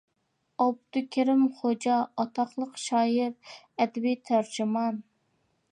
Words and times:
ئابدۇكېرىم 0.63 1.43
خوجا: 1.59 1.97
ئاتاقلىق 2.23 2.81
شائىر، 2.85 3.37
ئەدەبىي 3.61 4.21
تەرجىمان. 4.31 5.01